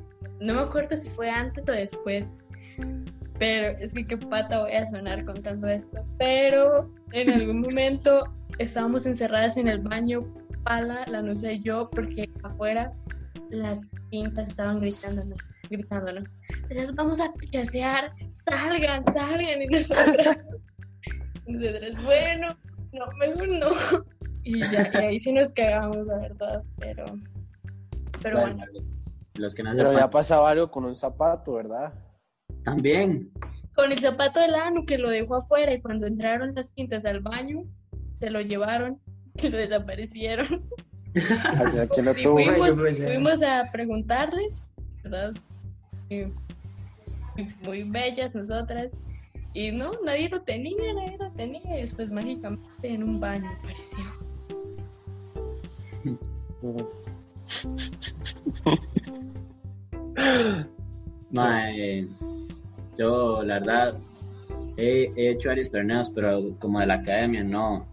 [0.40, 2.38] no me acuerdo si fue antes o después.
[3.38, 6.04] Pero es que qué pata voy a sonar contando esto.
[6.18, 8.24] Pero en algún momento
[8.58, 10.24] estábamos encerradas en el baño,
[10.62, 12.92] Pala, la no sé yo, porque afuera
[13.50, 16.38] las pintas estaban gritándonos, gritándonos.
[16.68, 18.12] "Les vamos a pichasear,
[18.48, 19.62] salgan, salgan.
[19.62, 20.44] Y nosotras,
[21.52, 22.48] nosotras, bueno,
[22.92, 23.70] no, mejor no.
[24.44, 27.04] Y, ya, y ahí sí nos cagamos, la verdad, pero,
[28.22, 28.64] pero bueno.
[29.34, 31.92] Los que no Pero ya pasaba algo con un zapato, ¿verdad?
[32.64, 33.30] también.
[33.74, 37.20] Con el zapato de Lanu que lo dejó afuera y cuando entraron las quintas al
[37.20, 37.64] baño,
[38.14, 39.00] se lo llevaron
[39.42, 40.46] y lo desaparecieron.
[42.22, 45.32] Fuimos, Ay, qué fuimos a preguntarles, ¿verdad?
[46.08, 46.24] Y-
[47.40, 48.92] y muy bellas nosotras.
[49.54, 51.78] Y no, nadie lo tenía, nadie lo tenía.
[51.78, 53.98] Y después mágicamente en un baño apareció.
[61.30, 62.06] Mae,
[62.98, 63.98] yo, la verdad,
[64.76, 67.86] he, he hecho varios torneos, pero como de la academia, no,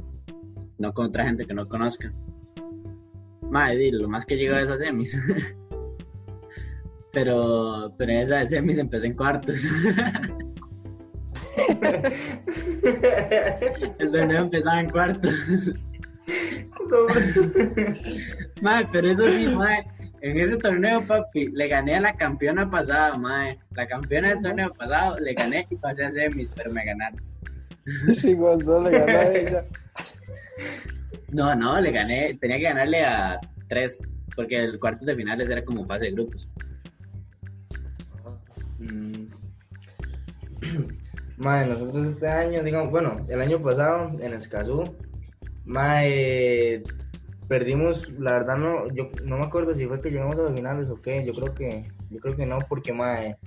[0.78, 2.12] no con gente que no conozca.
[3.42, 5.20] Mae, lo más que llego es a semis.
[7.12, 9.62] pero, pero en esa de semis empecé en cuartos.
[14.00, 15.34] El torneo empezaba en cuartos.
[18.62, 19.86] Mae, pero eso sí, mae,
[20.22, 23.58] en ese torneo, papi, le gané a la campeona pasada, mae.
[23.72, 27.22] La campeona del torneo pasado le gané y pasé a semis, pero me ganaron.
[28.10, 29.66] Sí, Gonzalo le ganó a ella.
[31.32, 35.64] No, no, le gané, tenía que ganarle a tres, porque el cuarto de finales era
[35.64, 36.48] como fase de grupos.
[38.80, 39.28] Mm.
[41.40, 44.84] Mae, nosotros este año, digamos, bueno, el año pasado en Escazú,
[45.64, 46.84] mae,
[47.48, 50.90] perdimos, la verdad no, yo no me acuerdo si fue que llegamos a los finales
[50.90, 53.38] o qué, yo creo que, yo creo que no, porque mae,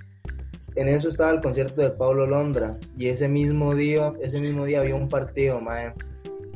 [0.75, 4.79] en eso estaba el concierto de Pablo Londra, y ese mismo día, ese mismo día
[4.79, 5.93] había un partido, mae,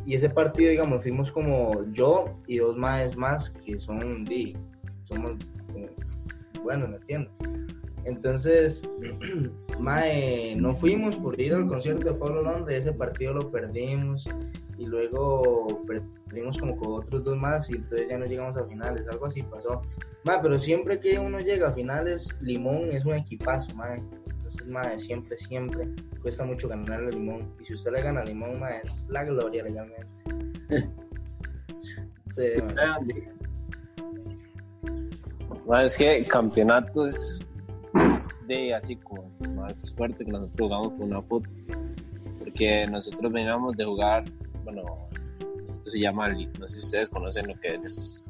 [0.08, 4.58] y ese partido, digamos, fuimos como yo y dos maes más, que son, di,
[5.76, 5.90] eh,
[6.64, 7.30] bueno, me entiendo.
[8.08, 8.88] Entonces,
[9.80, 14.24] mae, no fuimos por ir al concierto de Pablo Londra, ese partido lo perdimos
[14.78, 15.84] y luego
[16.26, 19.44] perdimos como con otros dos más y entonces ya no llegamos a finales, algo así
[19.44, 19.82] pasó.
[20.24, 24.02] Mae, pero siempre que uno llega a finales, Limón es un equipazo, mae.
[24.26, 25.90] Entonces, mae, siempre, siempre
[26.22, 27.54] cuesta mucho ganarle a Limón.
[27.60, 30.24] Y si usted le gana a Limón, mae, es la gloria legalmente.
[32.34, 32.44] Sí,
[32.76, 33.34] mae.
[35.66, 37.48] Bueno, es que campeonatos
[38.48, 41.50] de así como más fuerte que nosotros jugamos fue una fútbol.
[42.40, 44.26] Porque nosotros veníamos de jugar,
[44.64, 44.84] bueno,
[45.78, 48.26] esto se llama, no sé si ustedes conocen lo que es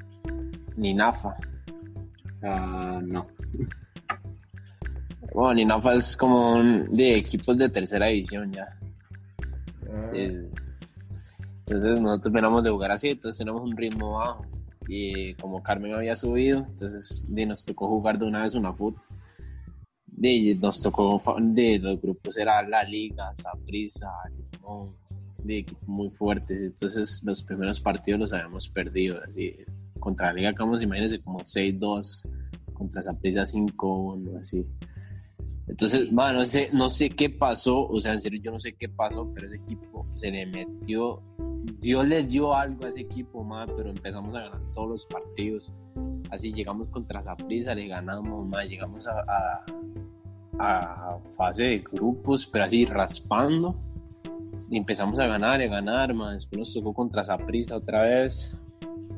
[0.75, 1.35] Ninafa.
[2.43, 3.27] Ah, no.
[5.33, 8.67] Bueno, Ninafa es como un, de equipos de tercera división ya.
[9.89, 10.47] Ah, Sí, sí.
[11.67, 14.45] Entonces nosotros veníamos de jugar así, entonces tenemos un ritmo bajo.
[14.87, 19.01] Y como Carmen había subido, entonces nos tocó jugar de una vez una fútbol.
[20.17, 24.09] De, nos tocó de los grupos era la Liga, Saprissa,
[24.51, 24.95] Limón,
[25.47, 26.59] equipos muy fuertes.
[26.59, 29.21] Entonces los primeros partidos los habíamos perdido.
[29.25, 29.55] Así,
[29.99, 32.29] contra la Liga acabamos, imagínense, como 6-2,
[32.73, 34.65] contra Saprissa 5-1, así.
[35.67, 38.87] Entonces, no sé, no sé qué pasó, o sea, en serio, yo no sé qué
[38.87, 41.21] pasó, pero ese equipo se le metió,
[41.79, 45.73] Dios le dio algo a ese equipo, más, pero empezamos a ganar todos los partidos.
[46.29, 49.65] Así llegamos contra Saprissa, le ganamos, más, llegamos a,
[50.59, 53.75] a fase de grupos, pero así raspando.
[54.69, 56.33] Y empezamos a ganar y a ganar, más.
[56.33, 58.57] Después nos tocó contra Saprissa otra vez.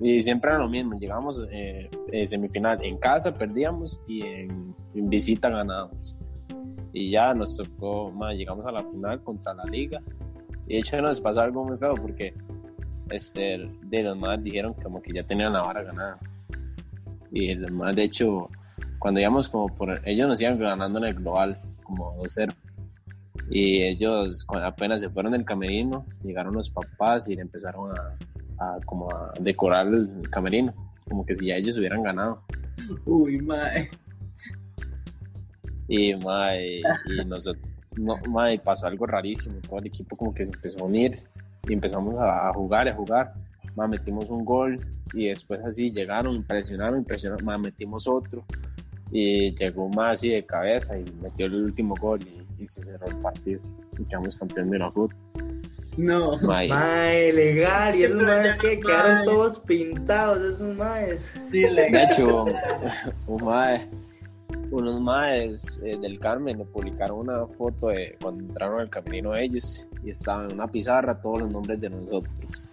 [0.01, 5.09] Y siempre era lo mismo, llegamos eh, eh, semifinal en casa, perdíamos y en, en
[5.09, 6.17] visita ganábamos
[6.93, 10.01] y ya nos tocó, más llegamos a la final contra la liga.
[10.67, 12.33] Y de hecho nos pasó algo muy feo porque
[13.09, 16.19] este, de los más dijeron como que ya tenían la vara ganada.
[17.31, 18.49] Y los más, de hecho,
[18.99, 22.53] cuando íbamos como por, ellos nos iban ganando en el global, como 2-0.
[23.49, 28.17] Y ellos apenas se fueron del camerino, llegaron los papás y le empezaron a,
[28.59, 30.73] a como a decorar el camerino,
[31.07, 32.43] como que si ya ellos hubieran ganado.
[33.05, 33.89] Uy, mae.
[35.87, 39.59] Y, mae, y nosotros, no, mae, pasó algo rarísimo.
[39.67, 41.23] Todo el equipo como que se empezó a unir
[41.67, 43.33] y empezamos a, a jugar, a jugar.
[43.75, 48.45] Mae, metimos un gol y después así llegaron, presionaron, presionaron, mae, metimos otro
[49.11, 53.07] y llegó más así de cabeza y metió el último gol y, y se cerró
[53.07, 53.61] el partido
[53.97, 55.15] y quedamos campeón de la fútbol.
[55.97, 56.37] No.
[56.37, 59.25] Mae, Mae, legal, y esos Eso maes que quedaron mae.
[59.25, 61.29] todos pintados, esos maes.
[61.51, 62.45] Sí, de le hecho,
[63.27, 63.89] un mae,
[64.71, 69.87] unos maes eh, del Carmen le publicaron una foto de cuando entraron al camerino ellos
[70.03, 72.69] y estaba en una pizarra todos los nombres de nosotros.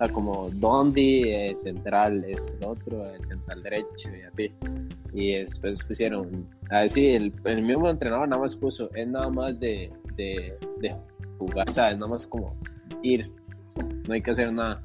[0.00, 4.52] Sea, como Dondi, eh, central es el otro, el central derecho y así.
[5.12, 9.92] Y después pusieron, así, el, el mismo entrenador nada más puso, es nada más de,
[10.16, 10.96] de, de
[11.38, 12.56] jugar, o sea, es nada más como
[13.02, 13.30] ir,
[14.08, 14.82] no hay que hacer nada.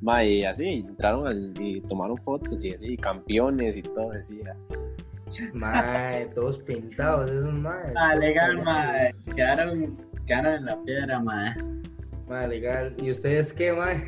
[0.00, 4.56] Ma, y así, entraron al- y tomaron fotos y así, campeones y todo, decía.
[5.52, 7.92] Mae, todos pintados, esos maes.
[7.96, 9.12] Ah, legal, mae.
[9.34, 11.54] Quedaron, quedaron en la piedra, mae.
[12.28, 12.94] Mae, legal.
[12.98, 14.02] ¿Y ustedes qué, mae?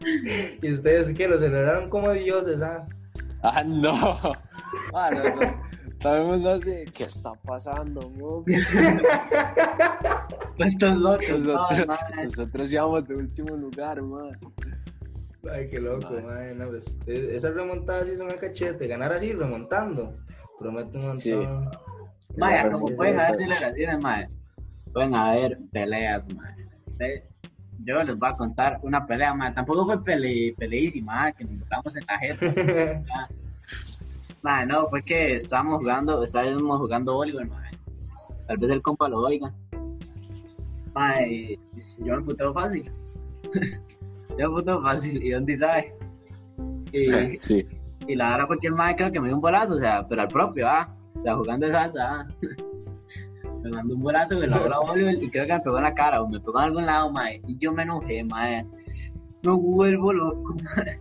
[0.62, 1.28] ¿Y ustedes qué?
[1.28, 2.86] Lo celebraron como dioses, ah.
[3.42, 3.92] Ah, no.
[4.94, 5.52] Ah, nosotros,
[6.00, 8.44] también no sé qué está pasando, mo?
[10.58, 14.38] Estos locos, Nosotros, no, nosotros íbamos de último lugar, man.
[15.50, 16.54] Ay, qué loco, mae.
[16.54, 18.86] No, pues, e- esas remontadas sí son a cachete.
[18.86, 20.16] Ganar así, remontando.
[20.58, 21.20] Promete un montón.
[21.20, 21.34] Sí.
[22.36, 23.44] Vaya, como pueden haber sí.
[23.44, 24.28] celebraciones, mae.
[24.92, 26.71] Pueden haber peleas, mae.
[27.84, 29.34] Yo les voy a contar una pelea.
[29.54, 33.02] Tampoco fue pele, peleísima, mae, que nos botamos en la jeta.
[34.44, 34.64] Ah.
[34.66, 37.48] No, fue que estábamos jugando, estábamos jugando voleibol.
[38.48, 39.52] Tal vez el compa lo oiga.
[40.94, 41.58] Mae, y-
[42.04, 42.90] yo me puteo fácil.
[44.38, 45.94] yo me puteo fácil, ¿y dónde sabe?
[46.92, 47.64] Y, Sí.
[48.08, 50.06] y la verdad fue que el mae creo que me dio un bolazo, o sea,
[50.08, 50.92] pero al propio, ah.
[51.18, 52.26] O sea, jugando de salsa, ah.
[53.62, 55.94] Me mandó un bolazo de la bola voleibol y creo que me pegó en la
[55.94, 57.40] cara o me pegó en algún lado, mae.
[57.46, 58.66] Y yo me enojé, mae.
[59.42, 60.98] No vuelvo loco, mae.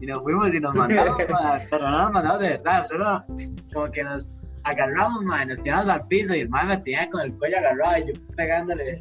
[0.00, 1.66] Y nos fuimos y nos mandamos, mae.
[1.70, 3.24] Pero no nos mandamos de verdad, solo
[3.72, 4.32] como que nos
[4.64, 5.46] agarramos, mae.
[5.46, 8.20] Nos tiramos al piso y el mae me tenía con el cuello agarrado y yo
[8.36, 9.00] pegándole.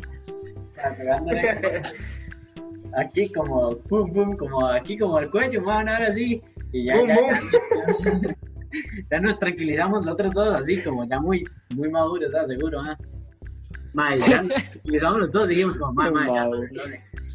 [2.95, 6.95] aquí como pum pum como aquí como el cuello más ahora así y ya,
[9.11, 11.43] ya nos tranquilizamos los otros dos así como ya muy
[11.75, 12.49] muy maduros ¿sabes?
[12.49, 12.97] seguro ¿ah?
[13.93, 16.47] Mae, ya nos tranquilizamos los dos y seguimos como mae, ya,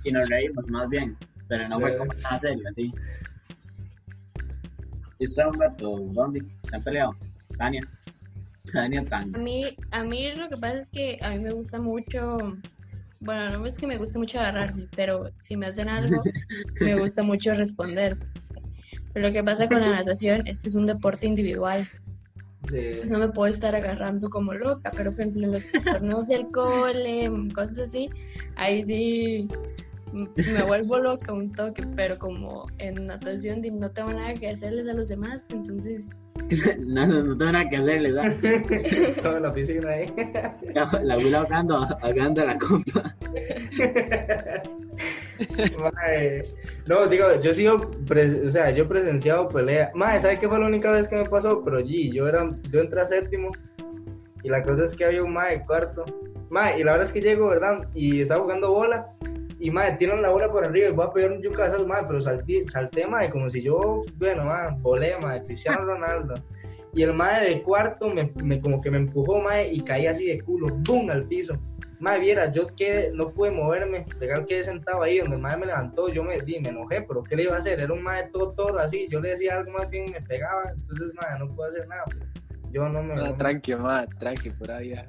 [0.04, 1.16] y nos reímos más bien
[1.48, 2.92] pero no fue como nada serio así
[5.20, 6.44] y está un gato ¿dónde?
[6.68, 7.16] ¿se han peleado?
[7.56, 7.82] Tania
[8.72, 11.80] Tania tan A mí, a mí lo que pasa es que a mí me gusta
[11.80, 12.36] mucho,
[13.20, 16.22] bueno, no es que me guste mucho agarrarme, pero si me hacen algo,
[16.80, 18.12] me gusta mucho responder.
[19.12, 21.88] Pero lo que pasa con la natación es que es un deporte individual,
[22.68, 22.90] Sí.
[22.96, 26.48] pues no me puedo estar agarrando como loca, pero por ejemplo en los torneos del
[26.48, 28.10] cole, cosas así,
[28.56, 29.48] ahí sí
[30.12, 34.94] me vuelvo loca un toque, pero como en natación no tengo nada que hacerles a
[34.94, 36.20] los demás, entonces
[36.80, 39.16] no, no, no tengo nada que hacerle ¿sabes?
[39.22, 40.12] Toda la piscina ahí.
[40.74, 43.16] La, la abuela ahogando, ahogando a la compa.
[45.80, 46.42] Mae,
[46.86, 49.90] No, digo, yo sigo, o sea, yo he presenciado pelea.
[49.94, 51.62] Mae, ¿sabe qué fue la única vez que me pasó?
[51.64, 53.50] Pero G, yo era, yo entré a séptimo
[54.42, 56.04] y la cosa es que había un mae de cuarto.
[56.50, 57.86] Mae, y la verdad es que llego, ¿verdad?
[57.94, 59.06] Y estaba jugando bola
[59.60, 62.20] y mae, tiran la bola por arriba y voy a pegar un yucazo, mae, pero
[62.22, 66.34] salté, salté, mae, como si yo, bueno, mae, volé, mae, Cristiano Ronaldo.
[66.94, 70.26] Y el mae de cuarto me, me- como que me empujó, mae, y caí así
[70.26, 71.10] de culo, ¡bum!
[71.10, 71.54] al piso.
[72.00, 75.66] Madre, viera, yo que no pude moverme, legal quedé sentado ahí, donde el madre me
[75.66, 77.80] levantó, yo me, di, me enojé, pero ¿qué le iba a hacer?
[77.80, 81.12] Era un madre todo toro así, yo le decía algo más bien, me pegaba, entonces
[81.14, 82.04] madre, no puedo hacer nada.
[82.04, 82.18] pues.
[82.70, 83.14] Yo no me...
[83.14, 85.08] Ah, no me- tranqui, ma, tranqui, por ahí ya.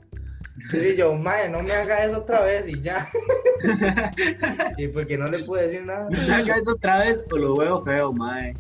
[0.72, 3.08] Sí, yo, madre, no me haga eso otra vez y ya.
[4.78, 6.08] y porque no le pude decir nada.
[6.36, 8.54] Haga eso otra vez o lo veo feo, mae.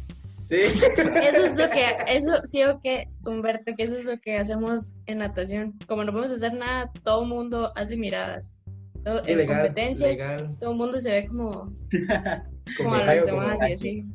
[0.50, 0.58] Sí.
[0.58, 4.96] Eso es lo que, eso sí o que, Humberto, que eso es lo que hacemos
[5.06, 5.78] en natación.
[5.88, 8.60] Como no podemos hacer nada, todo el mundo hace miradas.
[9.04, 10.58] Todo- en Legal, competencias, legal.
[10.60, 11.72] todo el mundo se ve como,
[12.78, 14.06] como a como demás y así.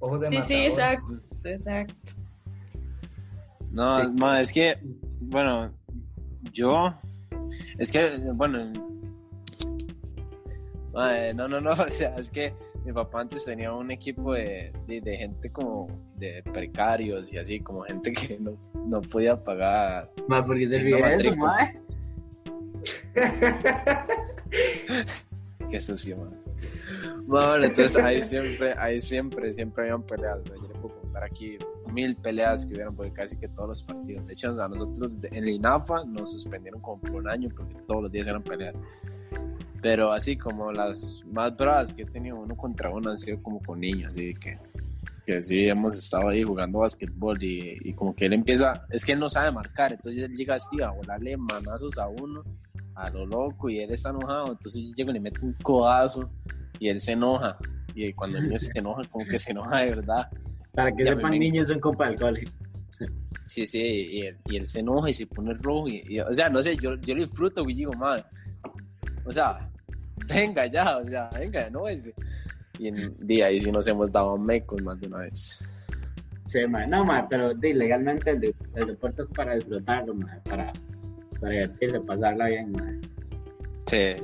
[0.00, 1.94] Ojos de Sí, sí, exacto, exacto.
[3.70, 4.74] No, ma, es que,
[5.20, 5.72] bueno,
[6.52, 6.92] yo,
[7.78, 8.72] es que, bueno,
[10.92, 12.52] ma, no, no, no, o sea, es que
[12.84, 17.60] mi papá antes tenía un equipo de, de, de gente como de precarios y así,
[17.60, 20.10] como gente que no, no podía pagar.
[20.28, 21.80] Mae, porque se eso, mae.
[25.70, 26.44] Qué sucio, man.
[27.26, 30.40] Bueno, entonces ahí siempre, ahí siempre, siempre habían peleas.
[30.46, 30.54] ¿no?
[30.56, 31.56] Yo le puedo contar aquí
[31.90, 34.26] mil peleas que hubieron porque casi que todos los partidos.
[34.26, 38.02] De hecho, a nosotros en la INAFA nos suspendieron como por un año porque todos
[38.02, 38.78] los días eran peleas.
[39.84, 43.60] Pero así como las más bravas que he tenido uno contra uno han sido como
[43.60, 44.58] con niños, así que,
[45.26, 49.12] que sí hemos estado ahí jugando basquetbol y, y como que él empieza, es que
[49.12, 52.42] él no sabe marcar, entonces él llega así a volarle manazos a uno
[52.94, 56.30] a lo loco y él está enojado, entonces yo llego y le meto un codazo
[56.78, 57.58] y él se enoja
[57.94, 60.28] y cuando el niño se enoja como que se enoja de verdad
[60.72, 61.40] Para que Ya me sepan, ven.
[61.40, 62.42] niños son compa del cole.
[63.44, 66.32] sí sí y él, y él se enoja y se pone rojo y, y, o
[66.32, 68.24] sea no sé yo, yo lo disfruto y digo madre
[69.26, 69.58] o sea
[70.28, 72.12] venga ya, o sea, venga, no es.
[72.78, 75.60] Y en día ahí sí nos hemos dado mecos más de una vez.
[76.46, 78.40] Sí, man, no, man, pero sí, legalmente el,
[78.86, 80.72] deporte es para disfrutarlo, man, para,
[81.40, 83.00] para divertirse, pasarla bien, man.
[83.86, 84.16] Sí.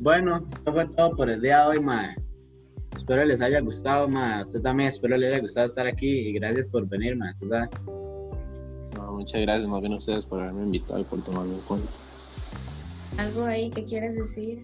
[0.00, 2.16] Bueno, esto fue todo por el día de hoy, madre.
[3.08, 4.40] Espero les haya gustado, mae.
[4.40, 7.70] A usted también espero les haya gustado estar aquí y gracias por venir, sabe.
[8.94, 11.88] No, muchas gracias más bien a ustedes por haberme invitado y por tomarme en cuenta.
[13.16, 14.62] Algo ahí que quieras decir.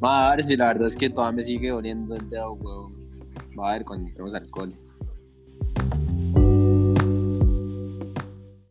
[0.00, 2.94] Ma, a ver si la verdad es que todavía me sigue oliendo el dedo, weón.
[3.60, 4.72] Va a ver cuando entremos al cole.